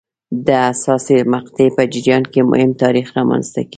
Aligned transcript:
د 0.45 0.47
حساسې 0.69 1.17
مقطعې 1.33 1.67
په 1.75 1.83
جریان 1.93 2.23
کې 2.31 2.41
مهم 2.49 2.71
نتایج 2.73 3.07
رامنځته 3.17 3.61
کېږي. 3.63 3.69